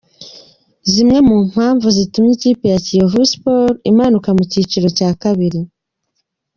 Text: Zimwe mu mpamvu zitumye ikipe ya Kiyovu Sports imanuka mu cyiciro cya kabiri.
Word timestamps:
Zimwe 0.91 1.19
mu 1.27 1.35
mpamvu 1.51 1.87
zitumye 1.97 2.31
ikipe 2.37 2.65
ya 2.73 2.79
Kiyovu 2.85 3.21
Sports 3.31 3.79
imanuka 3.91 4.29
mu 4.37 4.43
cyiciro 4.51 4.87
cya 4.97 5.09
kabiri. 5.21 5.59